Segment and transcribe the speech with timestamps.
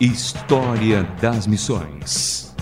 [0.00, 2.56] História das Missões.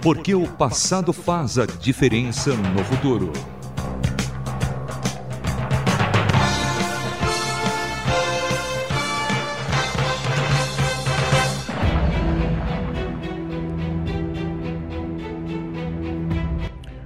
[0.00, 3.32] Porque o passado faz a diferença no futuro.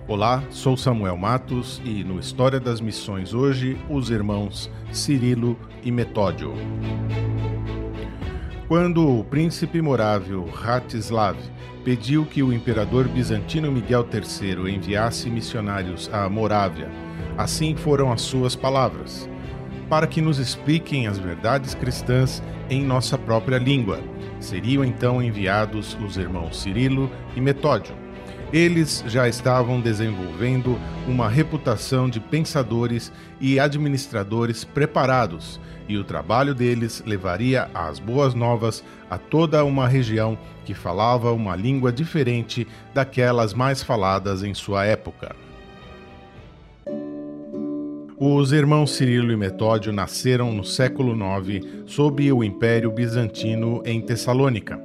[0.07, 6.53] Olá, sou Samuel Matos e no História das Missões hoje, os irmãos Cirilo e Metódio.
[8.69, 11.39] Quando o príncipe morável Ratislav
[11.83, 16.91] pediu que o imperador bizantino Miguel III enviasse missionários à Morávia,
[17.39, 19.27] assim foram as suas palavras,
[19.89, 24.01] para que nos expliquem as verdades cristãs em nossa própria língua.
[24.39, 27.97] Seriam então enviados os irmãos Cirilo e Metódio
[28.53, 37.03] eles já estavam desenvolvendo uma reputação de pensadores e administradores preparados, e o trabalho deles
[37.07, 43.83] levaria as boas novas a toda uma região que falava uma língua diferente daquelas mais
[43.83, 45.35] faladas em sua época.
[48.21, 54.79] Os irmãos Cirilo e Metódio nasceram no século IX sob o Império Bizantino em Tessalônica.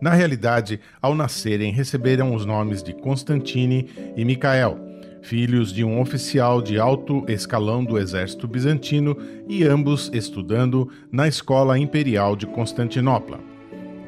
[0.00, 4.87] Na realidade, ao nascerem, receberam os nomes de Constantine e Micael,
[5.22, 9.16] filhos de um oficial de alto escalão do exército bizantino
[9.48, 13.40] e ambos estudando na Escola Imperial de Constantinopla.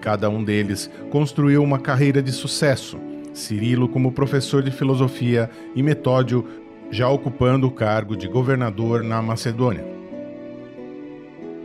[0.01, 2.99] Cada um deles construiu uma carreira de sucesso,
[3.33, 6.45] Cirilo como professor de filosofia e Metódio
[6.91, 9.85] já ocupando o cargo de governador na Macedônia.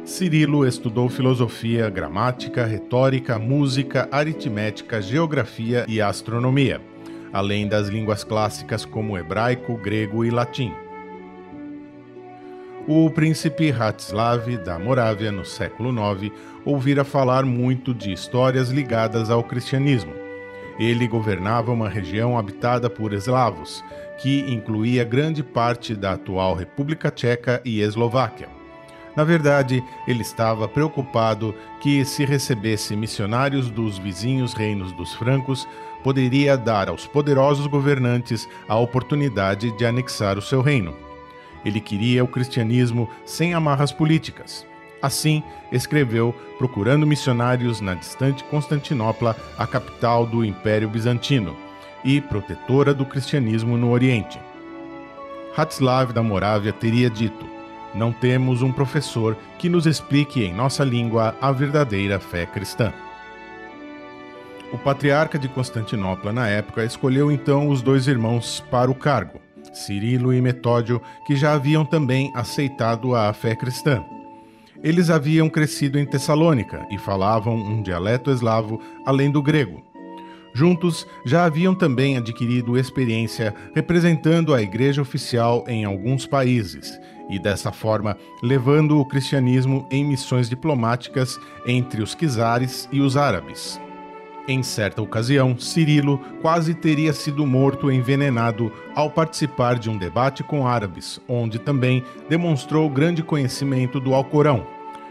[0.06, 6.80] Cirilo estudou filosofia, gramática, retórica, música, aritmética, geografia e astronomia,
[7.32, 10.74] além das línguas clássicas como hebraico, grego e latim.
[12.88, 16.32] O príncipe Ratislav da Morávia, no século IX,
[16.64, 20.14] ouvira falar muito de histórias ligadas ao cristianismo.
[20.78, 23.84] Ele governava uma região habitada por eslavos,
[24.20, 28.50] que incluía grande parte da atual República Tcheca e Eslováquia.
[29.16, 35.68] Na verdade, ele estava preocupado que, se recebesse missionários dos vizinhos reinos dos francos,
[36.06, 40.96] poderia dar aos poderosos governantes a oportunidade de anexar o seu reino.
[41.66, 44.68] Ele queria o cristianismo sem amarras políticas.
[45.02, 51.58] Assim, escreveu procurando missionários na distante Constantinopla, a capital do Império Bizantino,
[52.04, 54.40] e protetora do cristianismo no Oriente.
[55.58, 57.48] Hatslav da Morávia teria dito:
[57.96, 62.94] não temos um professor que nos explique em nossa língua a verdadeira fé cristã.
[64.74, 69.40] O patriarca de Constantinopla, na época, escolheu então os dois irmãos para o cargo,
[69.74, 74.04] Cirilo e Metódio, que já haviam também aceitado a fé cristã.
[74.84, 79.84] Eles haviam crescido em Tessalônica e falavam um dialeto eslavo além do grego.
[80.54, 87.00] Juntos, já haviam também adquirido experiência representando a igreja oficial em alguns países
[87.30, 93.82] e dessa forma levando o cristianismo em missões diplomáticas entre os czares e os árabes.
[94.48, 100.68] Em certa ocasião, Cirilo quase teria sido morto envenenado ao participar de um debate com
[100.68, 104.68] árabes, onde também demonstrou grande conhecimento do Alcorão,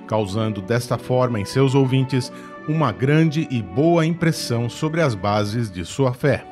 [0.07, 2.33] causando desta forma em seus ouvintes
[2.69, 6.47] uma grande e boa impressão sobre as bases de sua fé.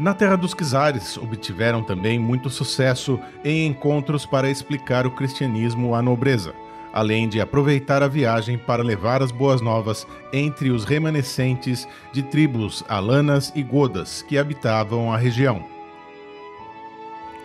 [0.00, 6.02] Na Terra dos Quizares, obtiveram também muito sucesso em encontros para explicar o cristianismo à
[6.02, 6.52] nobreza,
[6.92, 12.84] além de aproveitar a viagem para levar as boas novas entre os remanescentes de tribos
[12.88, 15.64] alanas e godas que habitavam a região.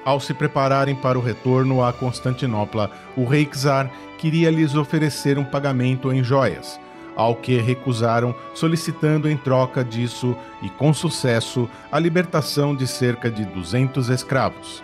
[0.03, 5.43] Ao se prepararem para o retorno a Constantinopla, o rei Czar queria lhes oferecer um
[5.43, 6.79] pagamento em joias,
[7.15, 13.43] ao que recusaram, solicitando em troca disso e com sucesso a libertação de cerca de
[13.43, 14.81] 200 escravos.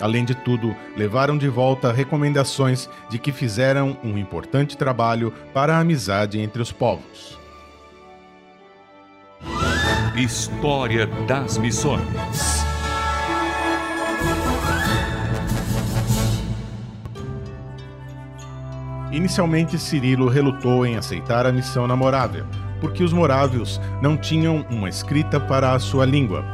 [0.00, 5.80] Além de tudo, levaram de volta recomendações de que fizeram um importante trabalho para a
[5.80, 7.38] amizade entre os povos.
[10.16, 12.64] História das Missões
[19.14, 22.44] Inicialmente, Cirilo relutou em aceitar a missão na Morávia,
[22.80, 26.44] porque os morávios não tinham uma escrita para a sua língua.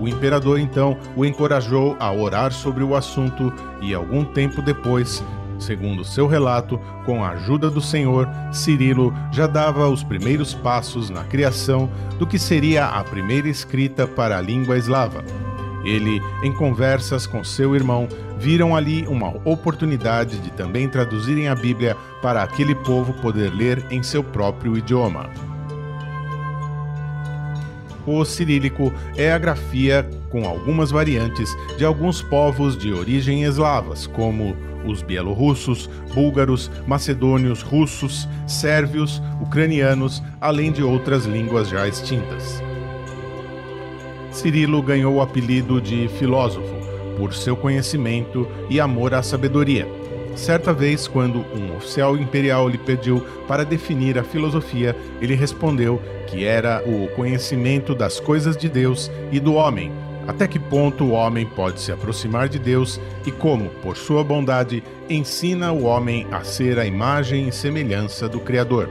[0.00, 3.52] O imperador então o encorajou a orar sobre o assunto
[3.82, 5.22] e, algum tempo depois,
[5.58, 11.22] segundo seu relato, com a ajuda do Senhor, Cirilo já dava os primeiros passos na
[11.24, 15.22] criação do que seria a primeira escrita para a língua eslava.
[15.84, 18.08] Ele, em conversas com seu irmão,
[18.38, 24.02] viram ali uma oportunidade de também traduzirem a Bíblia para aquele povo poder ler em
[24.02, 25.49] seu próprio idioma.
[28.06, 34.56] O cirílico é a grafia com algumas variantes de alguns povos de origem eslavas, como
[34.84, 42.62] os bielorrussos, búlgaros, macedônios, russos, sérvios, ucranianos, além de outras línguas já extintas.
[44.30, 46.74] Cirilo ganhou o apelido de filósofo
[47.18, 49.99] por seu conhecimento e amor à sabedoria.
[50.34, 56.44] Certa vez, quando um oficial imperial lhe pediu para definir a filosofia, ele respondeu que
[56.44, 59.92] era o conhecimento das coisas de Deus e do homem,
[60.26, 64.82] até que ponto o homem pode se aproximar de Deus e como, por sua bondade,
[65.08, 68.88] ensina o homem a ser a imagem e semelhança do Criador.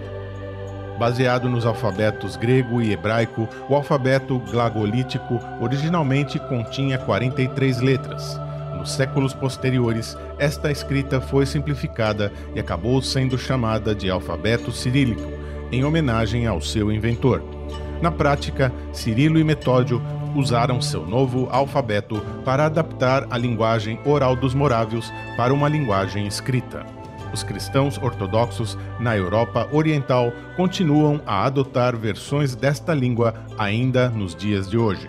[1.00, 8.48] Baseado nos alfabetos grego e hebraico, o alfabeto glagolítico originalmente continha 43 letras.
[8.79, 15.31] Nos séculos posteriores, esta escrita foi simplificada e acabou sendo chamada de alfabeto cirílico,
[15.71, 17.43] em homenagem ao seu inventor.
[18.01, 20.01] Na prática, Cirilo e Metódio
[20.35, 26.85] usaram seu novo alfabeto para adaptar a linguagem oral dos morávios para uma linguagem escrita
[27.33, 34.69] os cristãos ortodoxos na Europa Oriental continuam a adotar versões desta língua ainda nos dias
[34.69, 35.07] de hoje.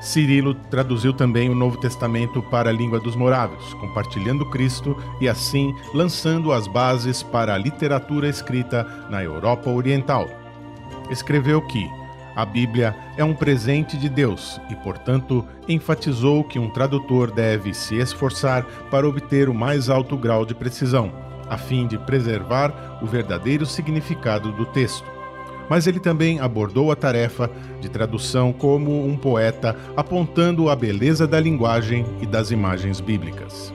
[0.00, 5.74] Cirilo traduziu também o Novo Testamento para a língua dos morávios, compartilhando Cristo e assim
[5.92, 10.28] lançando as bases para a literatura escrita na Europa Oriental.
[11.10, 11.88] Escreveu que
[12.36, 17.96] a Bíblia é um presente de Deus e, portanto, enfatizou que um tradutor deve se
[17.96, 21.12] esforçar para obter o mais alto grau de precisão,
[21.50, 25.17] a fim de preservar o verdadeiro significado do texto.
[25.68, 27.50] Mas ele também abordou a tarefa
[27.80, 33.72] de tradução como um poeta, apontando a beleza da linguagem e das imagens bíblicas.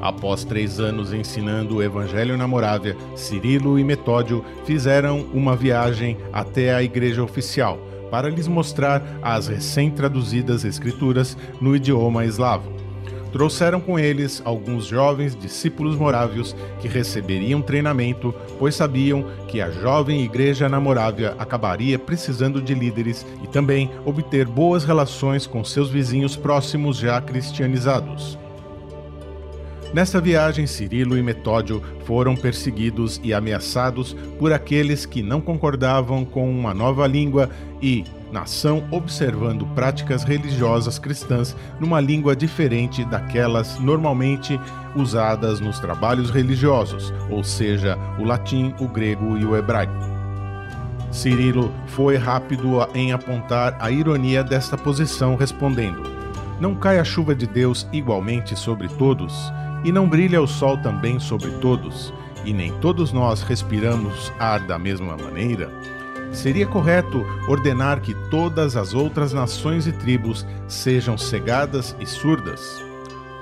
[0.00, 6.74] Após três anos ensinando o Evangelho na Morávia, Cirilo e Metódio fizeram uma viagem até
[6.74, 7.78] a igreja oficial
[8.10, 12.79] para lhes mostrar as recém-traduzidas escrituras no idioma eslavo.
[13.32, 20.24] Trouxeram com eles alguns jovens discípulos morávios que receberiam treinamento, pois sabiam que a jovem
[20.24, 26.36] igreja na Morávia acabaria precisando de líderes e também obter boas relações com seus vizinhos
[26.36, 28.36] próximos já cristianizados.
[29.92, 36.48] Nesta viagem, Cirilo e Metódio foram perseguidos e ameaçados por aqueles que não concordavam com
[36.48, 37.50] uma nova língua
[37.82, 44.58] e nação observando práticas religiosas cristãs numa língua diferente daquelas normalmente
[44.94, 49.92] usadas nos trabalhos religiosos, ou seja, o latim, o grego e o hebraico.
[51.10, 56.02] Cirilo foi rápido em apontar a ironia desta posição, respondendo:
[56.60, 59.52] Não cai a chuva de Deus igualmente sobre todos?
[59.82, 62.12] E não brilha o sol também sobre todos,
[62.44, 65.70] e nem todos nós respiramos ar da mesma maneira?
[66.32, 72.82] Seria correto ordenar que todas as outras nações e tribos sejam cegadas e surdas?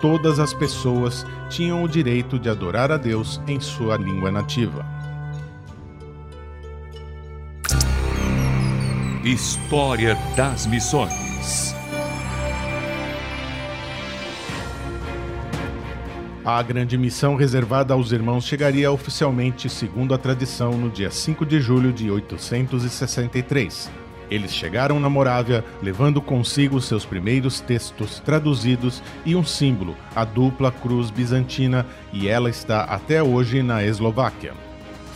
[0.00, 4.86] Todas as pessoas tinham o direito de adorar a Deus em sua língua nativa.
[9.24, 11.77] História das Missões
[16.50, 21.60] A grande missão reservada aos irmãos chegaria oficialmente, segundo a tradição, no dia 5 de
[21.60, 23.90] julho de 863.
[24.30, 30.72] Eles chegaram na Morávia, levando consigo seus primeiros textos traduzidos e um símbolo, a dupla
[30.72, 31.84] cruz bizantina,
[32.14, 34.54] e ela está até hoje na Eslováquia.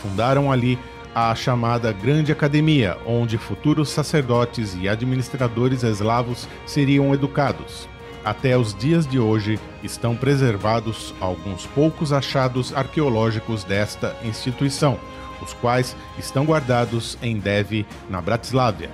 [0.02, 0.78] Fundaram ali
[1.14, 7.88] a chamada Grande Academia, onde futuros sacerdotes e administradores eslavos seriam educados.
[8.24, 14.96] Até os dias de hoje estão preservados alguns poucos achados arqueológicos desta instituição,
[15.42, 18.90] os quais estão guardados em Dev, na Bratislávia.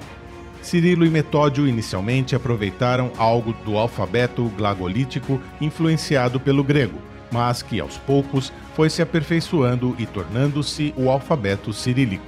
[0.63, 6.99] Cirilo e Metódio inicialmente aproveitaram algo do alfabeto glagolítico influenciado pelo grego,
[7.31, 12.25] mas que aos poucos foi se aperfeiçoando e tornando-se o alfabeto cirílico.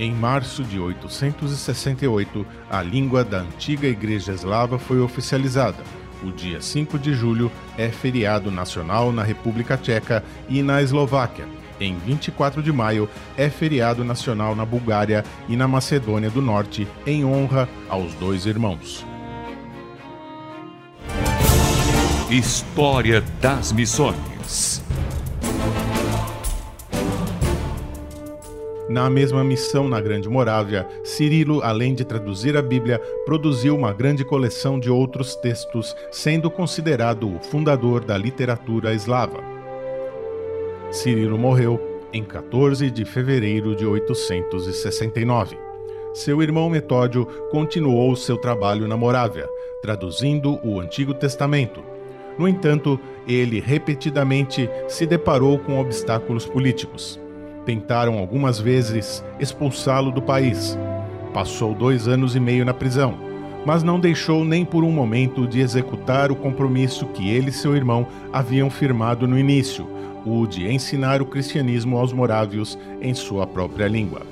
[0.00, 5.78] Em março de 868, a língua da antiga igreja eslava foi oficializada
[6.24, 11.46] o dia 5 de julho é feriado nacional na República Tcheca e na Eslováquia.
[11.80, 17.24] Em 24 de maio é feriado nacional na Bulgária e na Macedônia do Norte, em
[17.24, 19.04] honra aos dois irmãos.
[22.30, 24.33] História das Missões
[28.94, 34.24] Na mesma missão na Grande Morávia, Cirilo, além de traduzir a Bíblia, produziu uma grande
[34.24, 39.42] coleção de outros textos, sendo considerado o fundador da literatura eslava.
[40.92, 41.80] Cirilo morreu
[42.12, 45.58] em 14 de fevereiro de 869.
[46.12, 49.48] Seu irmão Metódio continuou seu trabalho na Morávia,
[49.82, 51.82] traduzindo o Antigo Testamento.
[52.38, 57.23] No entanto, ele repetidamente se deparou com obstáculos políticos.
[57.64, 60.78] Tentaram algumas vezes expulsá-lo do país.
[61.32, 63.14] Passou dois anos e meio na prisão,
[63.64, 67.74] mas não deixou nem por um momento de executar o compromisso que ele e seu
[67.74, 69.88] irmão haviam firmado no início,
[70.26, 74.22] o de ensinar o cristianismo aos morávios em sua própria língua.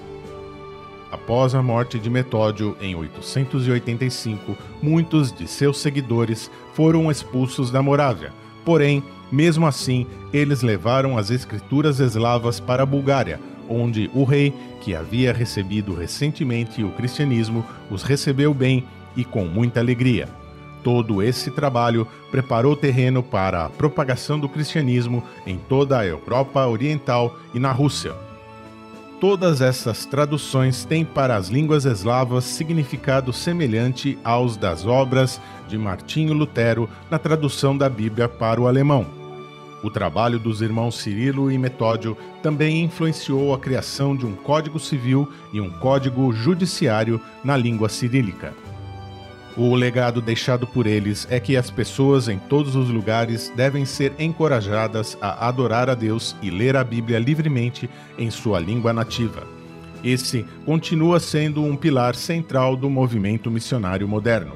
[1.10, 8.32] Após a morte de Metódio em 885, muitos de seus seguidores foram expulsos da Morávia,
[8.64, 14.94] porém mesmo assim, eles levaram as escrituras eslavas para a Bulgária, onde o rei, que
[14.94, 18.84] havia recebido recentemente o cristianismo, os recebeu bem
[19.16, 20.28] e com muita alegria.
[20.84, 27.38] Todo esse trabalho preparou terreno para a propagação do cristianismo em toda a Europa Oriental
[27.54, 28.12] e na Rússia.
[29.20, 36.34] Todas essas traduções têm para as línguas eslavas significado semelhante aos das obras de Martinho
[36.34, 39.21] Lutero na tradução da Bíblia para o alemão.
[39.82, 45.28] O trabalho dos irmãos Cirilo e Metódio também influenciou a criação de um código civil
[45.52, 48.54] e um código judiciário na língua cirílica.
[49.56, 54.12] O legado deixado por eles é que as pessoas em todos os lugares devem ser
[54.18, 59.42] encorajadas a adorar a Deus e ler a Bíblia livremente em sua língua nativa.
[60.02, 64.52] Esse continua sendo um pilar central do movimento missionário moderno.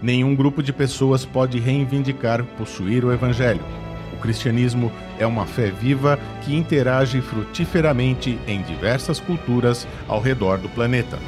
[0.00, 3.83] Nenhum grupo de pessoas pode reivindicar possuir o Evangelho
[4.24, 11.18] cristianismo é uma fé viva que interage frutiferamente em diversas culturas ao redor do planeta.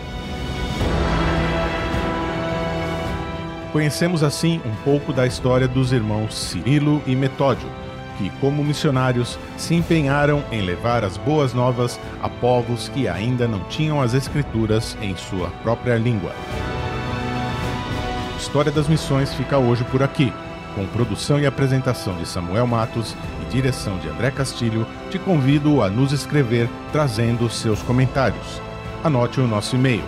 [3.70, 7.68] Conhecemos assim um pouco da história dos irmãos Cirilo e Metódio,
[8.16, 13.60] que, como missionários, se empenharam em levar as boas novas a povos que ainda não
[13.64, 16.32] tinham as Escrituras em sua própria língua.
[18.32, 20.32] A História das Missões fica hoje por aqui
[20.76, 25.88] com produção e apresentação de Samuel Matos e direção de André Castilho, te convido a
[25.88, 28.60] nos escrever trazendo seus comentários.
[29.02, 30.04] Anote o nosso e-mail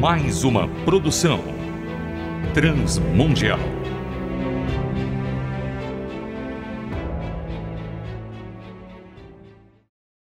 [0.00, 1.44] Mais uma produção
[2.54, 3.77] Transmundial.